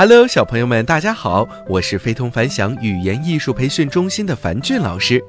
[0.00, 5.20] Hello，小朋友们，大家好，我是非同凡响语言艺术培训中心的樊俊老师。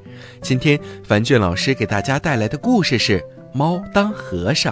[0.43, 3.20] 今天，樊俊老师给大家带来的故事是
[3.52, 4.71] 《猫当和尚》。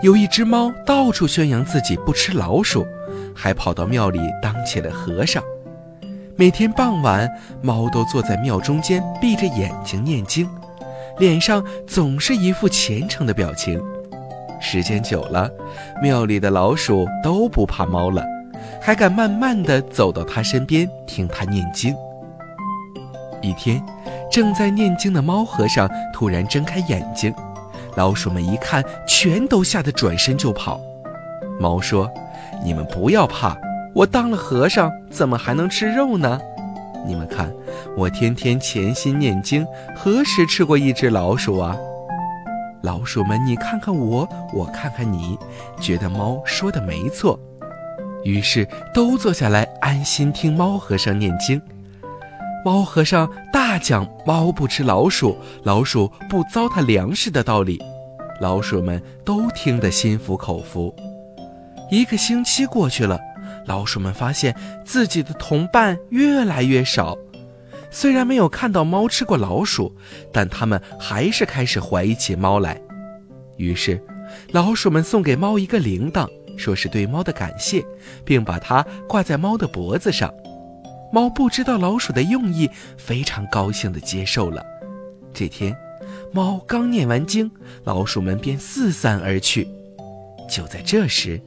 [0.00, 2.86] 有一只猫到处宣扬自己不吃老鼠，
[3.34, 5.42] 还跑到庙里当起了和尚。
[6.36, 7.28] 每天傍晚，
[7.62, 10.48] 猫都坐在庙中间，闭着眼睛念经，
[11.18, 13.82] 脸上总是一副虔诚的表情。
[14.64, 15.48] 时间久了，
[16.02, 18.24] 庙里的老鼠都不怕猫了，
[18.80, 21.94] 还敢慢慢地走到它身边听它念经。
[23.42, 23.84] 一天，
[24.32, 27.32] 正在念经的猫和尚突然睁开眼睛，
[27.94, 30.80] 老鼠们一看，全都吓得转身就跑。
[31.60, 32.10] 猫说
[32.64, 33.54] ：“你们不要怕。”
[33.94, 36.40] 我当了和尚，怎么还能吃肉呢？
[37.06, 37.52] 你们看，
[37.98, 41.76] 我天天潜心念经，何时吃过一只老鼠啊？
[42.84, 45.38] 老鼠们，你看看我，我看看你，
[45.80, 47.40] 觉得猫说的没错，
[48.24, 51.58] 于是都坐下来安心听猫和尚念经。
[52.62, 57.82] 猫和尚大讲猫不吃老鼠，老鼠不糟蹋粮食的道理，
[58.38, 60.94] 老鼠们都听得心服口服。
[61.90, 63.18] 一个星期过去了。
[63.66, 64.54] 老鼠们发现
[64.84, 67.16] 自己的同伴越来越少，
[67.94, 69.94] 虽然没有看到猫吃过老鼠，
[70.32, 72.82] 但他们还是开始怀疑起猫来。
[73.56, 74.02] 于是，
[74.50, 77.84] 老鼠们送给猫一个铃铛，说是对猫的感谢，
[78.24, 80.34] 并把它挂在猫的脖子上。
[81.12, 84.60] 猫不知道老鼠的用意，非常高兴地接受了。
[85.32, 85.76] 这天，
[86.32, 87.48] 猫刚念完经，
[87.84, 89.68] 老鼠们便四散而去。
[90.50, 91.40] 就在这时，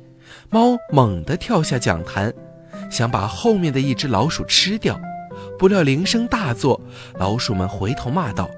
[0.49, 2.33] 猫猛地跳下讲坛，
[2.89, 4.97] 想把后面的一只老鼠吃掉，
[5.57, 6.79] 不料铃声大作，
[7.17, 8.49] 老鼠们回头骂道：“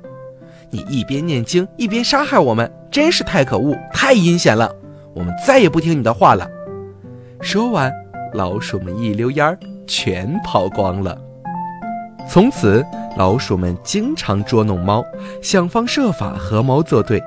[0.69, 4.69] 你一边念经一边杀害我们，真是太可恶、太阴险了！
[5.14, 6.47] 我们再也不听你的话了。”
[7.42, 7.92] 说完，
[8.33, 9.58] 老鼠们一溜烟儿
[9.88, 11.17] 全跑光了。
[12.27, 12.86] 从此，
[13.17, 15.04] 老鼠们经常捉弄猫，
[15.42, 17.21] 想方设法和猫作对。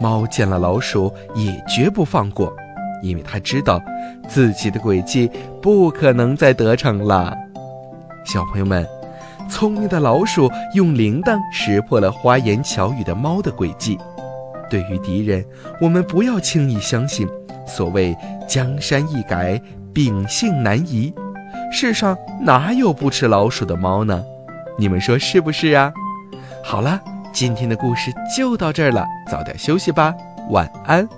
[0.00, 2.50] 猫见了老鼠，也绝不放过。
[3.02, 3.80] 因为它知道，
[4.28, 7.36] 自己的诡计不可能再得逞了。
[8.24, 8.86] 小朋友们，
[9.50, 13.98] 聪明的老鼠用铃铛识破了花言巧语的猫的诡计。
[14.70, 15.44] 对于敌人，
[15.80, 17.28] 我们不要轻易相信。
[17.66, 18.16] 所谓
[18.48, 19.60] 江山易改，
[19.92, 21.12] 秉性难移，
[21.72, 24.24] 世上哪有不吃老鼠的猫呢？
[24.78, 25.92] 你们说是不是啊？
[26.64, 27.00] 好了，
[27.32, 30.14] 今天的故事就到这儿了，早点休息吧，
[30.50, 31.08] 晚安。